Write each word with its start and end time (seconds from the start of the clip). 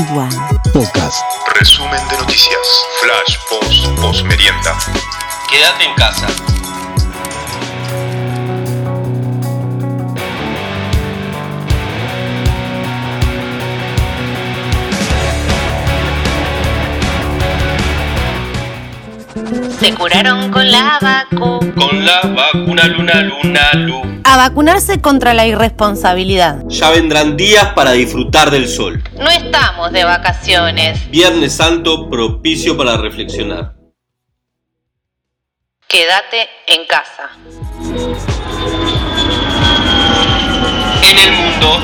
Igual. 0.00 0.30
Podcast. 0.72 1.22
Resumen 1.58 2.00
de 2.08 2.16
noticias. 2.16 2.86
Flash, 3.00 3.36
post, 3.50 3.86
post 4.00 4.24
merienda. 4.24 4.74
Quédate 5.50 5.84
en 5.84 5.94
casa. 5.94 6.59
Se 19.80 19.94
curaron 19.94 20.50
con 20.50 20.70
la 20.70 20.98
vacu. 21.00 21.58
Con 21.74 22.04
la 22.04 22.20
vacuna 22.20 22.86
luna 22.86 23.22
luna 23.22 23.72
lu. 23.72 24.20
A 24.24 24.36
vacunarse 24.36 25.00
contra 25.00 25.32
la 25.32 25.46
irresponsabilidad. 25.46 26.64
Ya 26.68 26.90
vendrán 26.90 27.38
días 27.38 27.72
para 27.74 27.92
disfrutar 27.92 28.50
del 28.50 28.68
sol. 28.68 29.02
No 29.18 29.30
estamos 29.30 29.90
de 29.92 30.04
vacaciones. 30.04 31.10
Viernes 31.10 31.54
Santo 31.54 32.10
propicio 32.10 32.76
para 32.76 32.98
reflexionar. 32.98 33.74
Quédate 35.88 36.48
en 36.66 36.86
casa. 36.86 37.30
En 41.10 41.18
el 41.18 41.32
mundo, 41.32 41.80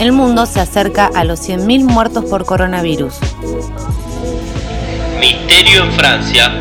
El 0.00 0.10
mundo 0.10 0.44
se 0.44 0.58
acerca 0.58 1.08
a 1.14 1.22
los 1.22 1.38
100.000 1.48 1.84
muertos 1.84 2.24
por 2.24 2.44
coronavirus. 2.44 3.14
Misterio 5.24 5.84
en 5.84 5.92
Francia. 5.92 6.52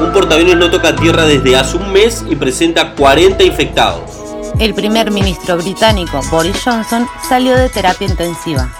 Un 0.00 0.10
portaaviones 0.10 0.56
no 0.56 0.70
toca 0.70 0.96
tierra 0.96 1.26
desde 1.26 1.54
hace 1.54 1.76
un 1.76 1.92
mes 1.92 2.24
y 2.30 2.34
presenta 2.34 2.94
40 2.94 3.44
infectados. 3.44 4.10
El 4.58 4.72
primer 4.72 5.10
ministro 5.10 5.58
británico 5.58 6.22
Boris 6.30 6.56
Johnson 6.64 7.06
salió 7.28 7.54
de 7.54 7.68
terapia 7.68 8.08
intensiva. 8.08 8.70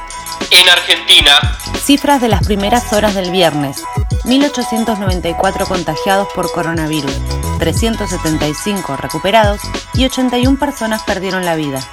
En 0.50 0.68
Argentina, 0.70 1.58
Cifras 1.84 2.22
de 2.22 2.28
las 2.28 2.46
primeras 2.46 2.94
horas 2.94 3.14
del 3.14 3.30
viernes. 3.30 3.82
1.894 4.24 5.68
contagiados 5.68 6.28
por 6.34 6.50
coronavirus, 6.50 7.12
375 7.58 8.96
recuperados 8.96 9.60
y 9.92 10.06
81 10.06 10.58
personas 10.58 11.02
perdieron 11.02 11.44
la 11.44 11.56
vida. 11.56 11.86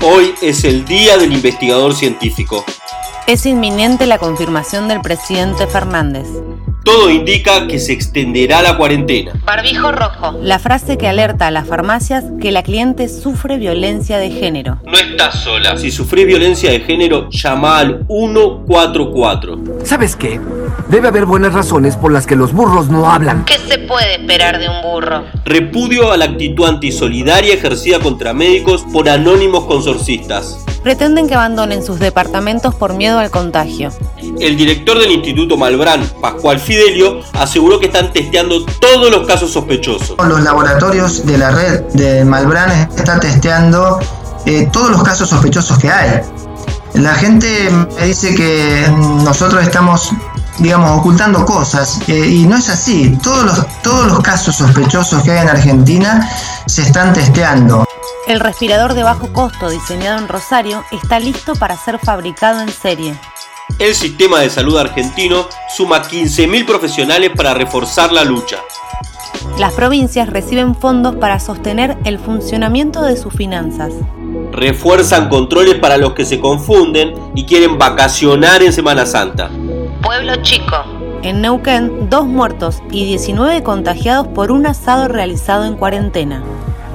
hoy 0.00 0.34
es 0.40 0.64
el 0.64 0.86
Día 0.86 1.18
del 1.18 1.34
Investigador 1.34 1.94
Científico. 1.94 2.64
Es 3.26 3.44
inminente 3.44 4.06
la 4.06 4.18
confirmación 4.18 4.86
del 4.86 5.00
presidente 5.00 5.66
Fernández. 5.66 6.28
Todo 6.84 7.10
indica 7.10 7.66
que 7.66 7.80
se 7.80 7.92
extenderá 7.92 8.62
la 8.62 8.76
cuarentena. 8.76 9.32
Barbijo 9.44 9.90
rojo. 9.90 10.38
La 10.40 10.60
frase 10.60 10.96
que 10.96 11.08
alerta 11.08 11.48
a 11.48 11.50
las 11.50 11.66
farmacias 11.66 12.22
que 12.40 12.52
la 12.52 12.62
cliente 12.62 13.08
sufre 13.08 13.56
violencia 13.58 14.18
de 14.18 14.30
género. 14.30 14.78
No 14.84 14.96
estás 14.96 15.42
sola. 15.42 15.76
Si 15.76 15.90
sufrís 15.90 16.24
violencia 16.24 16.70
de 16.70 16.78
género, 16.78 17.28
llama 17.28 17.78
al 17.78 18.06
144. 18.06 19.58
¿Sabes 19.82 20.14
qué? 20.14 20.40
Debe 20.88 21.08
haber 21.08 21.26
buenas 21.26 21.52
razones 21.52 21.96
por 21.96 22.12
las 22.12 22.28
que 22.28 22.36
los 22.36 22.52
burros 22.52 22.88
no 22.90 23.10
hablan. 23.10 23.44
¿Qué 23.44 23.58
se 23.58 23.78
puede 23.78 24.20
esperar 24.20 24.60
de 24.60 24.68
un 24.68 24.82
burro? 24.82 25.24
Repudio 25.44 26.12
a 26.12 26.16
la 26.16 26.26
actitud 26.26 26.64
antisolidaria 26.64 27.54
ejercida 27.54 27.98
contra 27.98 28.32
médicos 28.32 28.84
por 28.92 29.08
anónimos 29.08 29.64
consorcistas. 29.64 30.64
Pretenden 30.86 31.26
que 31.26 31.34
abandonen 31.34 31.82
sus 31.82 31.98
departamentos 31.98 32.72
por 32.72 32.94
miedo 32.94 33.18
al 33.18 33.28
contagio. 33.28 33.90
El 34.38 34.56
director 34.56 34.96
del 34.96 35.10
Instituto 35.10 35.56
Malbrán, 35.56 36.08
Pascual 36.20 36.60
Fidelio, 36.60 37.22
aseguró 37.32 37.80
que 37.80 37.86
están 37.86 38.12
testeando 38.12 38.64
todos 38.64 39.10
los 39.10 39.26
casos 39.26 39.50
sospechosos. 39.50 40.14
Los 40.28 40.44
laboratorios 40.44 41.26
de 41.26 41.38
la 41.38 41.50
red 41.50 41.80
de 41.94 42.24
Malbrán 42.24 42.88
están 42.96 43.18
testeando 43.18 43.98
eh, 44.44 44.68
todos 44.72 44.92
los 44.92 45.02
casos 45.02 45.28
sospechosos 45.28 45.76
que 45.80 45.90
hay. 45.90 46.20
La 46.94 47.16
gente 47.16 47.68
me 47.98 48.06
dice 48.06 48.36
que 48.36 48.86
nosotros 49.24 49.64
estamos, 49.64 50.12
digamos, 50.60 51.00
ocultando 51.00 51.44
cosas 51.44 51.98
eh, 52.06 52.28
y 52.28 52.46
no 52.46 52.58
es 52.58 52.68
así. 52.68 53.18
Todos 53.24 53.44
los, 53.44 53.82
todos 53.82 54.06
los 54.06 54.20
casos 54.20 54.54
sospechosos 54.54 55.20
que 55.24 55.32
hay 55.32 55.40
en 55.40 55.48
Argentina 55.48 56.30
se 56.68 56.82
están 56.82 57.12
testeando. 57.12 57.84
El 58.26 58.40
respirador 58.40 58.94
de 58.94 59.04
bajo 59.04 59.32
costo 59.32 59.70
diseñado 59.70 60.18
en 60.18 60.26
Rosario 60.26 60.84
está 60.90 61.20
listo 61.20 61.54
para 61.54 61.76
ser 61.76 62.00
fabricado 62.00 62.60
en 62.60 62.70
serie. 62.70 63.14
El 63.78 63.94
sistema 63.94 64.40
de 64.40 64.50
salud 64.50 64.76
argentino 64.78 65.46
suma 65.68 66.02
15.000 66.02 66.66
profesionales 66.66 67.30
para 67.36 67.54
reforzar 67.54 68.12
la 68.12 68.24
lucha. 68.24 68.56
Las 69.58 69.74
provincias 69.74 70.28
reciben 70.28 70.74
fondos 70.74 71.14
para 71.16 71.38
sostener 71.38 71.96
el 72.04 72.18
funcionamiento 72.18 73.02
de 73.02 73.16
sus 73.16 73.32
finanzas. 73.32 73.92
Refuerzan 74.50 75.28
controles 75.28 75.76
para 75.76 75.96
los 75.96 76.14
que 76.14 76.24
se 76.24 76.40
confunden 76.40 77.14
y 77.36 77.44
quieren 77.44 77.78
vacacionar 77.78 78.60
en 78.60 78.72
Semana 78.72 79.06
Santa. 79.06 79.50
Pueblo 80.02 80.34
chico. 80.42 80.76
En 81.22 81.42
Neuquén, 81.42 82.10
dos 82.10 82.26
muertos 82.26 82.82
y 82.90 83.04
19 83.04 83.62
contagiados 83.62 84.26
por 84.26 84.50
un 84.50 84.66
asado 84.66 85.06
realizado 85.06 85.64
en 85.64 85.76
cuarentena. 85.76 86.42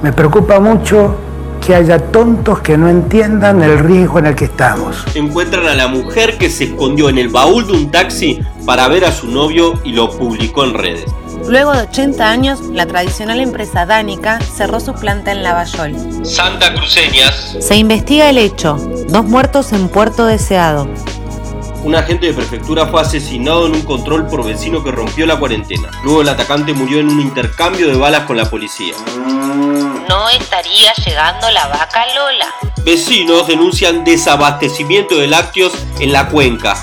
Me 0.02 0.12
preocupa 0.12 0.58
mucho 0.58 1.16
que 1.64 1.76
haya 1.76 1.96
tontos 2.10 2.60
que 2.60 2.76
no 2.76 2.88
entiendan 2.88 3.62
el 3.62 3.78
riesgo 3.78 4.18
en 4.18 4.26
el 4.26 4.34
que 4.34 4.46
estamos. 4.46 5.04
Encuentran 5.14 5.66
a 5.68 5.74
la 5.74 5.86
mujer 5.86 6.38
que 6.38 6.50
se 6.50 6.64
escondió 6.64 7.08
en 7.08 7.18
el 7.18 7.28
baúl 7.28 7.68
de 7.68 7.72
un 7.72 7.90
taxi 7.90 8.40
para 8.66 8.88
ver 8.88 9.04
a 9.04 9.12
su 9.12 9.28
novio 9.28 9.74
y 9.84 9.92
lo 9.92 10.10
publicó 10.10 10.64
en 10.64 10.74
redes. 10.74 11.04
Luego 11.48 11.72
de 11.72 11.82
80 11.82 12.28
años, 12.28 12.60
la 12.72 12.86
tradicional 12.86 13.40
empresa 13.40 13.86
Dánica 13.86 14.40
cerró 14.40 14.80
su 14.80 14.92
planta 14.92 15.30
en 15.30 15.44
Lavallol. 15.44 15.94
Santa 16.24 16.74
Cruceñas. 16.74 17.56
Se 17.60 17.76
investiga 17.76 18.28
el 18.28 18.38
hecho. 18.38 18.76
Dos 19.08 19.24
muertos 19.24 19.72
en 19.72 19.88
Puerto 19.88 20.26
Deseado. 20.26 20.88
Un 21.82 21.96
agente 21.96 22.26
de 22.26 22.32
prefectura 22.32 22.86
fue 22.86 23.00
asesinado 23.00 23.66
en 23.66 23.74
un 23.74 23.82
control 23.82 24.28
por 24.28 24.46
vecino 24.46 24.84
que 24.84 24.92
rompió 24.92 25.26
la 25.26 25.36
cuarentena. 25.36 25.90
Luego 26.04 26.22
el 26.22 26.28
atacante 26.28 26.72
murió 26.72 27.00
en 27.00 27.08
un 27.08 27.20
intercambio 27.20 27.88
de 27.88 27.96
balas 27.96 28.24
con 28.24 28.36
la 28.36 28.48
policía. 28.48 28.94
No 30.08 30.28
estaría 30.30 30.92
llegando 31.04 31.50
la 31.50 31.66
vaca 31.66 32.06
Lola. 32.14 32.54
Vecinos 32.84 33.48
denuncian 33.48 34.04
desabastecimiento 34.04 35.16
de 35.16 35.26
lácteos 35.26 35.72
en 35.98 36.12
la 36.12 36.28
cuenca. 36.28 36.76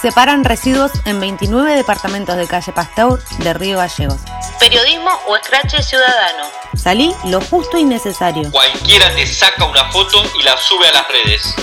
Separan 0.00 0.44
residuos 0.44 0.92
en 1.04 1.20
29 1.20 1.74
departamentos 1.74 2.36
de 2.36 2.46
calle 2.46 2.72
Pasteur 2.72 3.22
de 3.40 3.52
Río 3.52 3.76
Gallegos. 3.76 4.20
Periodismo 4.58 5.10
o 5.26 5.36
escrache 5.36 5.82
ciudadano. 5.82 6.44
Salí 6.74 7.14
lo 7.26 7.42
justo 7.42 7.76
y 7.76 7.84
necesario. 7.84 8.50
Cualquiera 8.50 9.14
te 9.14 9.26
saca 9.26 9.66
una 9.66 9.90
foto 9.92 10.22
y 10.38 10.42
la 10.42 10.56
sube 10.56 10.88
a 10.88 10.92
las 10.92 11.08
redes. 11.08 11.54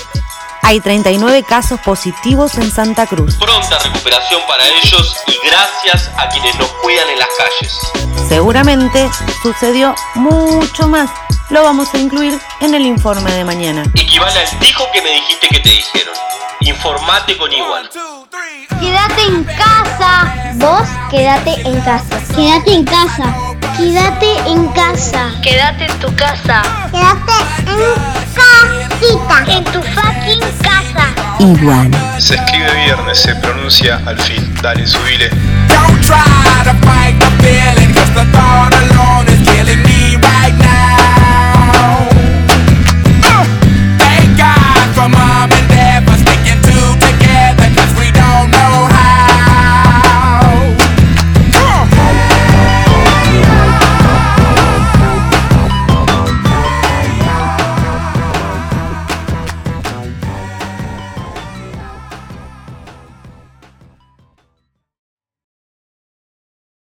Hay 0.65 0.79
39 0.79 1.43
casos 1.43 1.77
positivos 1.81 2.57
en 2.57 2.71
Santa 2.71 3.05
Cruz. 3.05 3.35
Pronta 3.35 3.79
recuperación 3.79 4.41
para 4.47 4.65
ellos 4.65 5.13
y 5.27 5.47
gracias 5.47 6.09
a 6.17 6.29
quienes 6.29 6.57
nos 6.57 6.69
cuidan 6.81 7.09
en 7.09 7.19
las 7.19 7.27
calles. 7.37 8.27
Seguramente 8.29 9.09
sucedió 9.41 9.93
mucho 10.15 10.87
más. 10.87 11.09
Lo 11.49 11.63
vamos 11.63 11.93
a 11.93 11.97
incluir 11.97 12.39
en 12.61 12.73
el 12.73 12.85
informe 12.85 13.29
de 13.33 13.43
mañana. 13.43 13.83
Equivale 13.93 14.39
al 14.39 14.59
dijo 14.59 14.85
que 14.93 15.01
me 15.01 15.11
dijiste 15.11 15.49
que 15.49 15.59
te 15.59 15.69
dijeron. 15.69 16.13
Informate 16.61 17.37
con 17.37 17.51
igual. 17.51 17.89
Quédate 18.79 19.21
en 19.21 19.43
casa. 19.43 20.53
Vos 20.55 20.87
quédate 21.11 21.55
en 21.67 21.81
casa. 21.81 22.21
Quédate 22.33 22.73
en 22.73 22.85
casa. 22.85 23.35
Quédate 23.77 24.37
en 24.47 24.67
casa. 24.69 25.29
Quédate 25.43 25.85
en 25.85 25.99
tu 25.99 26.15
casa. 26.15 26.63
Quédate 26.89 27.33
en 27.67 28.22
casita. 28.33 29.43
En 29.47 29.63
tu 29.65 29.81
fucking 29.81 30.41
casa. 30.61 31.13
Igual. 31.39 31.91
Se 32.17 32.35
escribe 32.35 32.71
viernes, 32.85 33.17
se 33.19 33.35
pronuncia 33.35 34.01
al 34.05 34.17
fin. 34.19 34.53
Dale, 34.61 34.85
subile. 34.87 35.29
Don't 35.67 36.01
try 36.01 36.63
to 36.63 36.73
fight 36.85 37.19
the 37.19 37.29
feeling, 37.43 37.93
cause 37.93 38.13
the 38.13 38.25
thought 38.31 38.73
alone 38.73 39.32